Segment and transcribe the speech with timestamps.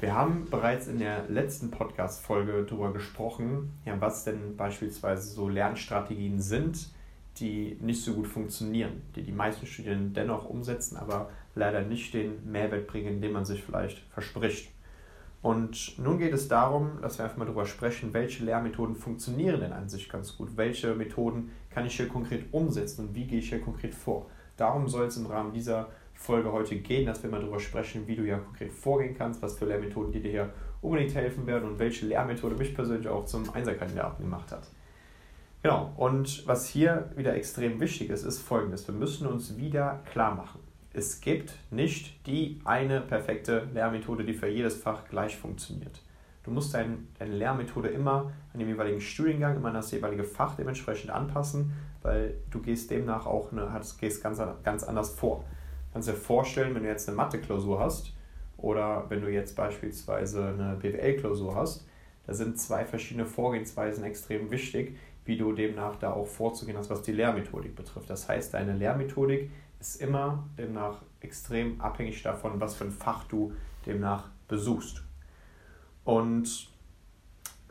[0.00, 6.40] Wir haben bereits in der letzten Podcast-Folge darüber gesprochen, ja, was denn beispielsweise so Lernstrategien
[6.40, 6.88] sind,
[7.36, 12.50] die nicht so gut funktionieren, die die meisten Studierenden dennoch umsetzen, aber leider nicht den
[12.50, 14.70] Mehrwert bringen, den man sich vielleicht verspricht.
[15.42, 19.72] Und nun geht es darum, dass wir einfach mal darüber sprechen, welche Lehrmethoden funktionieren denn
[19.72, 23.50] an sich ganz gut, welche Methoden kann ich hier konkret umsetzen und wie gehe ich
[23.50, 24.26] hier konkret vor.
[24.56, 25.88] Darum soll es im Rahmen dieser
[26.24, 29.58] Folge heute gehen, dass wir mal darüber sprechen, wie du ja konkret vorgehen kannst, was
[29.58, 30.50] für Lehrmethoden die dir hier
[30.80, 34.66] unbedingt helfen werden und welche Lehrmethode mich persönlich auch zum Einserkandidaten gemacht hat.
[35.62, 38.88] Genau, und was hier wieder extrem wichtig ist, ist folgendes.
[38.88, 40.60] Wir müssen uns wieder klar machen.
[40.94, 46.00] Es gibt nicht die eine perfekte Lehrmethode, die für jedes Fach gleich funktioniert.
[46.42, 50.56] Du musst dein, deine Lehrmethode immer an dem jeweiligen Studiengang, immer an das jeweilige Fach
[50.56, 53.68] dementsprechend anpassen, weil du gehst demnach auch eine,
[54.00, 55.44] gehst ganz, ganz anders vor
[55.94, 58.12] kannst dir vorstellen, wenn du jetzt eine Mathe-Klausur hast
[58.58, 61.86] oder wenn du jetzt beispielsweise eine BWL-Klausur hast,
[62.26, 67.02] da sind zwei verschiedene Vorgehensweisen extrem wichtig, wie du demnach da auch vorzugehen hast, was
[67.02, 68.10] die Lehrmethodik betrifft.
[68.10, 73.52] Das heißt, deine Lehrmethodik ist immer demnach extrem abhängig davon, was für ein Fach du
[73.86, 75.04] demnach besuchst.
[76.02, 76.70] Und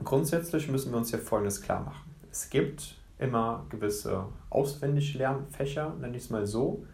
[0.01, 2.15] grundsätzlich müssen wir uns hier Folgendes klar machen.
[2.31, 6.85] Es gibt immer gewisse auswendig Lernfächer, nenne ich es mal so,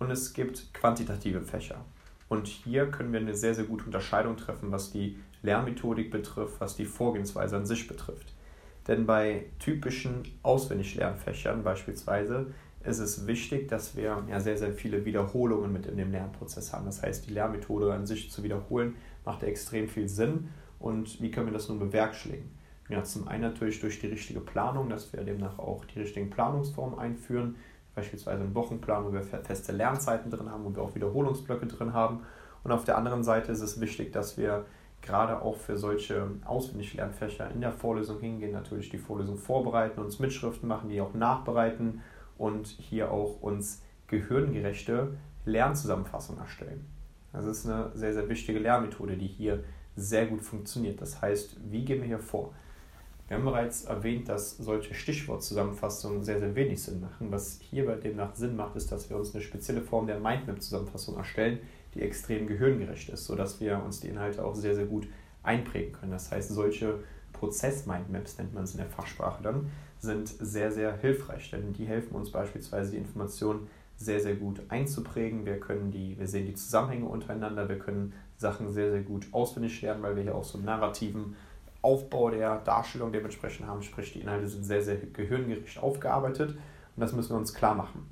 [0.00, 1.84] und es gibt quantitative Fächer.
[2.28, 6.76] Und hier können wir eine sehr, sehr gute Unterscheidung treffen, was die Lernmethodik betrifft, was
[6.76, 8.34] die Vorgehensweise an sich betrifft.
[8.88, 12.52] Denn bei typischen Auswendiglernfächern beispielsweise
[12.84, 16.86] ist es wichtig, dass wir ja sehr, sehr viele Wiederholungen mit in dem Lernprozess haben.
[16.86, 20.48] Das heißt, die Lernmethode an sich zu wiederholen macht extrem viel Sinn.
[20.78, 22.50] Und wie können wir das nun bewerkstelligen?
[22.88, 26.98] Ja, zum einen natürlich durch die richtige Planung, dass wir demnach auch die richtigen Planungsformen
[26.98, 27.56] einführen,
[28.00, 32.20] beispielsweise einen Wochenplan, wo wir feste Lernzeiten drin haben, wo wir auch Wiederholungsblöcke drin haben.
[32.64, 34.64] Und auf der anderen Seite ist es wichtig, dass wir
[35.02, 40.68] gerade auch für solche Auswendiglernfächer in der Vorlesung hingehen, natürlich die Vorlesung vorbereiten, uns Mitschriften
[40.68, 42.02] machen, die auch nachbereiten
[42.36, 46.86] und hier auch uns gehirngerechte Lernzusammenfassungen erstellen.
[47.32, 49.62] Das ist eine sehr, sehr wichtige Lernmethode, die hier
[49.96, 51.00] sehr gut funktioniert.
[51.00, 52.52] Das heißt, wie gehen wir hier vor?
[53.30, 57.30] Wir haben bereits erwähnt, dass solche Stichwortzusammenfassungen sehr, sehr wenig Sinn machen.
[57.30, 61.16] Was hier bei demnach Sinn macht, ist, dass wir uns eine spezielle Form der Mindmap-Zusammenfassung
[61.16, 61.60] erstellen,
[61.94, 65.06] die extrem gehirngerecht ist, sodass wir uns die Inhalte auch sehr, sehr gut
[65.44, 66.10] einprägen können.
[66.10, 69.70] Das heißt, solche Prozess-Mindmaps nennt man es in der Fachsprache dann,
[70.00, 75.46] sind sehr, sehr hilfreich, denn die helfen uns beispielsweise die Informationen sehr, sehr gut einzuprägen.
[75.46, 79.80] Wir können die, wir sehen die Zusammenhänge untereinander, wir können Sachen sehr, sehr gut auswendig
[79.82, 81.36] lernen, weil wir hier auch so einen narrativen
[81.82, 87.12] Aufbau der Darstellung dementsprechend haben, sprich die Inhalte sind sehr, sehr gehirngerecht aufgearbeitet und das
[87.12, 88.08] müssen wir uns klar machen.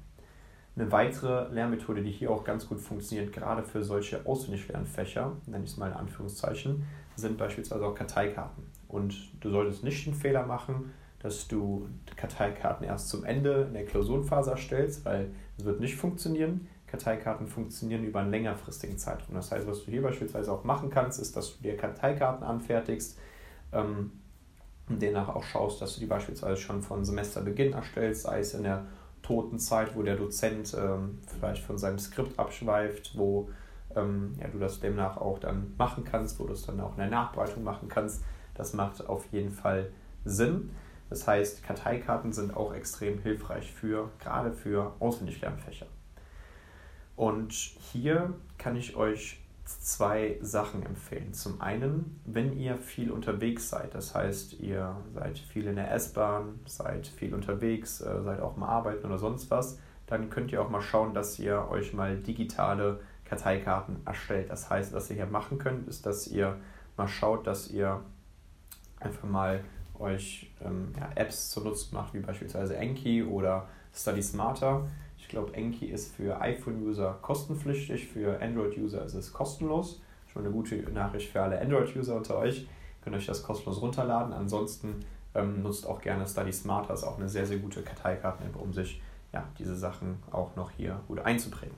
[0.77, 5.71] Eine weitere Lernmethode, die hier auch ganz gut funktioniert, gerade für solche Auswendiglernfächer, nenne ich
[5.71, 6.87] es mal in Anführungszeichen,
[7.17, 8.65] sind beispielsweise auch Karteikarten.
[8.87, 13.87] Und du solltest nicht den Fehler machen, dass du Karteikarten erst zum Ende in der
[13.87, 16.69] Klausurenphase erstellst, weil es wird nicht funktionieren.
[16.87, 19.35] Karteikarten funktionieren über einen längerfristigen Zeitraum.
[19.35, 23.19] Das heißt, was du hier beispielsweise auch machen kannst, ist, dass du dir Karteikarten anfertigst,
[23.73, 24.13] ähm,
[24.89, 28.63] und demnach auch schaust, dass du die beispielsweise schon von Semesterbeginn erstellst, sei es in
[28.63, 28.87] der
[29.23, 33.51] toten Zeit, wo der Dozent ähm, vielleicht von seinem Skript abschweift, wo
[33.95, 36.99] ähm, ja, du das demnach auch dann machen kannst, wo du es dann auch in
[36.99, 38.25] der Nachbereitung machen kannst.
[38.55, 39.91] Das macht auf jeden Fall
[40.25, 40.71] Sinn.
[41.11, 45.87] Das heißt, Karteikarten sind auch extrem hilfreich für, gerade für Auswendiglernfächer.
[47.17, 51.35] Und hier kann ich euch zwei Sachen empfehlen.
[51.35, 56.61] Zum einen, wenn ihr viel unterwegs seid, das heißt, ihr seid viel in der S-Bahn,
[56.65, 60.71] seid viel unterwegs, äh, seid auch mal arbeiten oder sonst was, dann könnt ihr auch
[60.71, 64.51] mal schauen, dass ihr euch mal digitale Karteikarten erstellt.
[64.51, 66.57] Das heißt, was ihr hier machen könnt, ist, dass ihr
[66.97, 68.01] mal schaut, dass ihr
[69.01, 69.63] einfach mal
[69.99, 74.87] euch ähm, ja, Apps zunutze macht, wie beispielsweise Enki oder Study Smarter
[75.19, 80.01] ich glaube, Enki ist für iPhone-User kostenpflichtig, für Android-User ist es kostenlos.
[80.33, 82.67] Schon eine gute Nachricht für alle Android-User unter euch.
[83.03, 84.33] Könnt euch das kostenlos runterladen.
[84.33, 85.05] Ansonsten
[85.35, 89.01] ähm, nutzt auch gerne Study Smarter, ist auch eine sehr, sehr gute Karteikarten-App, um sich
[89.33, 91.77] ja, diese Sachen auch noch hier gut einzuprägen.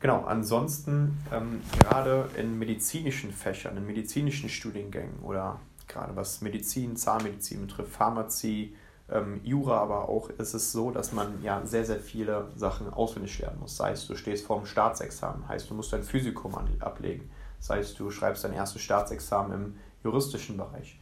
[0.00, 7.60] Genau, ansonsten ähm, gerade in medizinischen Fächern, in medizinischen Studiengängen oder gerade was Medizin, Zahnmedizin
[7.60, 8.74] betrifft, Pharmazie,
[9.10, 13.38] ähm, Jura aber auch, ist es so, dass man ja sehr, sehr viele Sachen auswendig
[13.38, 13.76] lernen muss.
[13.76, 17.30] Sei es, du stehst vor dem Staatsexamen, heißt, du musst dein Physikum ablegen.
[17.58, 19.74] Sei es, du schreibst dein erstes Staatsexamen im
[20.04, 20.98] juristischen Bereich.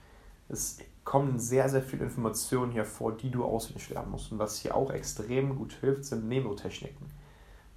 [0.49, 4.33] Es kommen sehr, sehr viele Informationen hier vor, die du auswendig lernen musst.
[4.33, 7.07] Und was hier auch extrem gut hilft, sind Nemotechniken.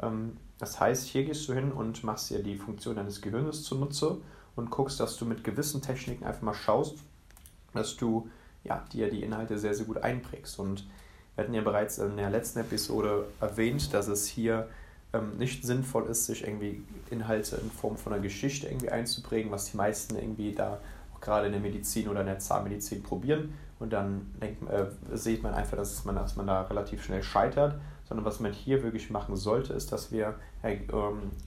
[0.01, 4.17] Ähm, das heißt, hier gehst du hin und machst dir die Funktion deines Gehirns zunutze
[4.55, 6.99] und guckst, dass du mit gewissen Techniken einfach mal schaust,
[7.73, 8.29] dass du
[8.63, 10.59] ja, dir die Inhalte sehr, sehr gut einprägst.
[10.59, 10.87] Und
[11.35, 14.67] wir hatten ja bereits in der letzten Episode erwähnt, dass es hier
[15.13, 19.71] ähm, nicht sinnvoll ist, sich irgendwie Inhalte in Form von einer Geschichte irgendwie einzuprägen, was
[19.71, 20.79] die meisten irgendwie da
[21.19, 23.53] gerade in der Medizin oder in der Zahnmedizin probieren.
[23.79, 24.85] Und dann denkt, äh,
[25.15, 27.79] sieht man einfach, dass man, dass man da relativ schnell scheitert
[28.11, 30.75] sondern was man hier wirklich machen sollte, ist, dass wir äh,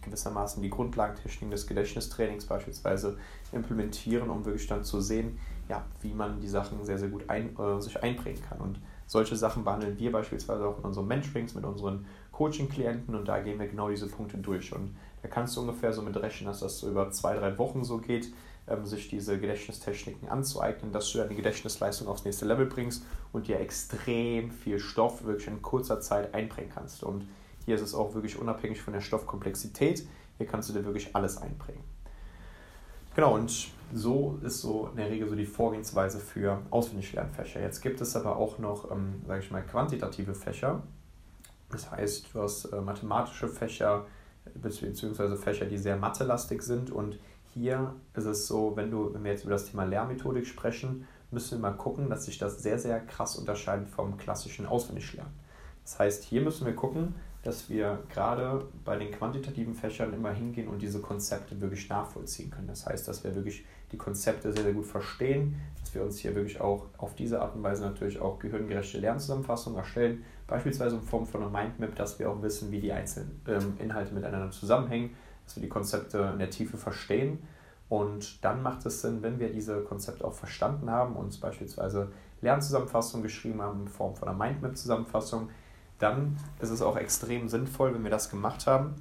[0.00, 3.18] gewissermaßen die Grundlagentechniken des Gedächtnistrainings beispielsweise
[3.52, 5.38] implementieren, um wirklich dann zu sehen,
[5.68, 8.58] ja, wie man die Sachen sehr, sehr gut ein, äh, sich einprägen kann.
[8.60, 13.40] Und solche Sachen behandeln wir beispielsweise auch in unseren Mentorings mit unseren Coaching-Klienten und da
[13.40, 14.72] gehen wir genau diese Punkte durch.
[14.72, 17.84] Und da kannst du ungefähr so mit rechnen, dass das so über zwei, drei Wochen
[17.84, 18.32] so geht,
[18.66, 23.60] ähm, sich diese Gedächtnistechniken anzueignen, dass du deine Gedächtnisleistung aufs nächste Level bringst und dir
[23.60, 27.02] extrem viel Stoff wirklich in kurzer Zeit einbringen kannst.
[27.02, 27.28] Und
[27.64, 30.06] hier ist es auch wirklich unabhängig von der Stoffkomplexität.
[30.38, 31.93] Hier kannst du dir wirklich alles einbringen.
[33.14, 37.60] Genau, und so ist so in der Regel so die Vorgehensweise für Auswendiglernfächer.
[37.60, 40.82] Jetzt gibt es aber auch noch, ähm, sage ich mal, quantitative Fächer.
[41.70, 44.06] Das heißt, du hast äh, mathematische Fächer,
[44.54, 47.18] beziehungsweise Fächer, die sehr mathelastig sind und
[47.54, 51.58] hier ist es so, wenn, du, wenn wir jetzt über das Thema Lehrmethodik sprechen, müssen
[51.58, 55.32] wir mal gucken, dass sich das sehr, sehr krass unterscheidet vom klassischen Auswendiglernen.
[55.84, 57.14] Das heißt, hier müssen wir gucken,
[57.44, 62.66] dass wir gerade bei den quantitativen Fächern immer hingehen und diese Konzepte wirklich nachvollziehen können.
[62.66, 66.34] Das heißt, dass wir wirklich die Konzepte sehr, sehr gut verstehen, dass wir uns hier
[66.34, 71.26] wirklich auch auf diese Art und Weise natürlich auch gehirngerechte Lernzusammenfassungen erstellen, beispielsweise in Form
[71.26, 75.10] von einer Mindmap, dass wir auch wissen, wie die einzelnen ähm, Inhalte miteinander zusammenhängen
[75.44, 77.42] dass wir die Konzepte in der Tiefe verstehen.
[77.88, 82.10] Und dann macht es Sinn, wenn wir diese Konzepte auch verstanden haben, uns beispielsweise
[82.40, 85.50] Lernzusammenfassungen geschrieben haben in Form von einer Mindmap-Zusammenfassung,
[85.98, 88.94] dann ist es auch extrem sinnvoll, wenn wir das gemacht haben,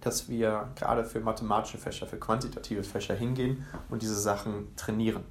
[0.00, 5.24] dass wir gerade für mathematische Fächer, für quantitative Fächer hingehen und diese Sachen trainieren.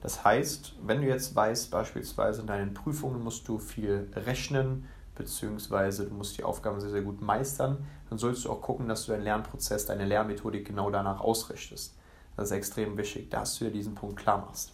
[0.00, 6.06] Das heißt, wenn du jetzt weißt, beispielsweise in deinen Prüfungen musst du viel rechnen, beziehungsweise
[6.06, 9.12] du musst die Aufgaben sehr, sehr gut meistern, dann solltest du auch gucken, dass du
[9.12, 11.96] deinen Lernprozess, deine Lernmethodik genau danach ausrichtest.
[12.36, 14.72] Das ist extrem wichtig, dass du dir diesen Punkt klar machst.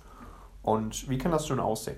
[0.63, 1.97] Und wie kann das schon aussehen?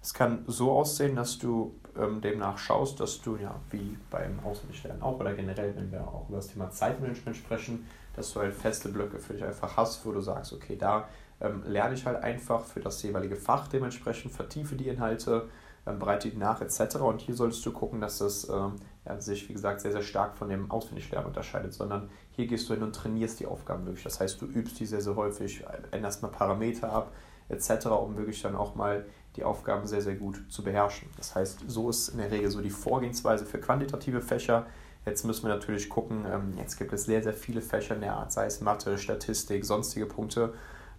[0.00, 5.02] Es kann so aussehen, dass du ähm, demnach schaust, dass du, ja, wie beim Auswendiglernen
[5.02, 8.88] auch oder generell, wenn wir auch über das Thema Zeitmanagement sprechen, dass du halt feste
[8.88, 11.08] Blöcke für dich einfach hast, wo du sagst, okay, da
[11.40, 15.48] ähm, lerne ich halt einfach für das jeweilige Fach dementsprechend, vertiefe die Inhalte,
[15.86, 16.96] ähm, bereite die nach etc.
[16.96, 20.36] Und hier solltest du gucken, dass das ähm, ja, sich, wie gesagt, sehr, sehr stark
[20.36, 24.04] von dem Auswendiglernen unterscheidet, sondern hier gehst du hin und trainierst die Aufgaben wirklich.
[24.04, 27.12] Das heißt, du übst die sehr, sehr häufig, änderst mal Parameter ab
[27.52, 29.04] etc., um wirklich dann auch mal
[29.36, 31.08] die Aufgaben sehr, sehr gut zu beherrschen.
[31.16, 34.66] Das heißt, so ist in der Regel so die Vorgehensweise für quantitative Fächer.
[35.06, 38.14] Jetzt müssen wir natürlich gucken, ähm, jetzt gibt es sehr, sehr viele Fächer in der
[38.14, 40.52] Art, sei es Mathe, Statistik, sonstige Punkte.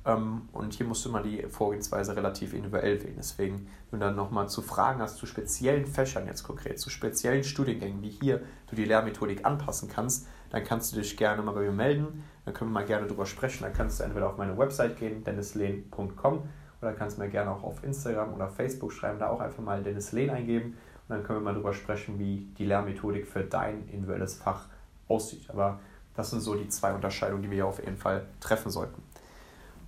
[0.05, 3.15] Ähm, und hier musst du mal die Vorgehensweise relativ individuell wählen.
[3.17, 7.43] Deswegen, wenn du dann nochmal zu Fragen hast zu speziellen Fächern jetzt konkret, zu speziellen
[7.43, 11.61] Studiengängen, wie hier du die Lehrmethodik anpassen kannst, dann kannst du dich gerne mal bei
[11.61, 12.23] mir melden.
[12.45, 13.63] Dann können wir mal gerne drüber sprechen.
[13.63, 16.43] Dann kannst du entweder auf meine Website gehen, dennislehn.com,
[16.79, 20.11] oder kannst mir gerne auch auf Instagram oder Facebook schreiben, da auch einfach mal Dennis
[20.11, 20.77] Lehn eingeben.
[21.07, 24.67] Und dann können wir mal drüber sprechen, wie die Lehrmethodik für dein individuelles Fach
[25.07, 25.49] aussieht.
[25.49, 25.79] Aber
[26.15, 29.01] das sind so die zwei Unterscheidungen, die wir hier auf jeden Fall treffen sollten.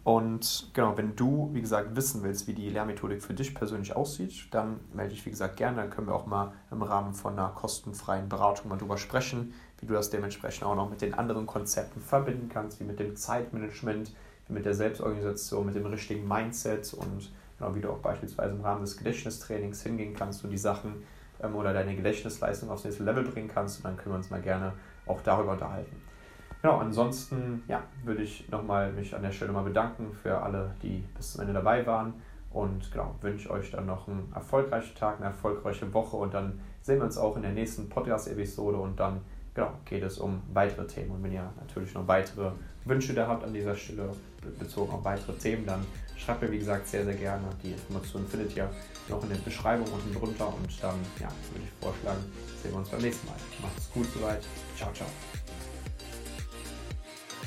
[0.03, 4.47] Und genau, wenn du, wie gesagt, wissen willst, wie die Lehrmethodik für dich persönlich aussieht,
[4.49, 5.77] dann melde dich, wie gesagt, gerne.
[5.77, 9.85] Dann können wir auch mal im Rahmen von einer kostenfreien Beratung mal drüber sprechen, wie
[9.85, 14.13] du das dementsprechend auch noch mit den anderen Konzepten verbinden kannst, wie mit dem Zeitmanagement,
[14.47, 18.61] wie mit der Selbstorganisation, mit dem richtigen Mindset und genau, wie du auch beispielsweise im
[18.61, 21.03] Rahmen des Gedächtnistrainings hingehen kannst und die Sachen
[21.41, 23.77] ähm, oder deine Gedächtnisleistung aufs nächste Level bringen kannst.
[23.77, 24.73] Und dann können wir uns mal gerne
[25.05, 25.95] auch darüber unterhalten.
[26.61, 31.03] Genau, ansonsten ja, würde ich nochmal mich an der Stelle mal bedanken für alle, die
[31.15, 32.13] bis zum Ende dabei waren.
[32.51, 36.99] Und genau, wünsche euch dann noch einen erfolgreichen Tag, eine erfolgreiche Woche und dann sehen
[36.99, 39.21] wir uns auch in der nächsten Podcast-Episode und dann
[39.55, 41.11] genau, geht es um weitere Themen.
[41.11, 42.51] Und wenn ihr natürlich noch weitere
[42.83, 44.11] Wünsche da habt an dieser Stelle,
[44.59, 45.83] bezogen auf weitere Themen, dann
[46.15, 47.47] schreibt mir wie gesagt sehr, sehr gerne.
[47.63, 48.69] Die Informationen findet ihr
[49.09, 52.23] noch in der Beschreibung unten drunter und dann ja, würde ich vorschlagen,
[52.61, 53.35] sehen wir uns beim nächsten Mal.
[53.61, 54.43] Macht es gut soweit.
[54.77, 55.07] Ciao, ciao.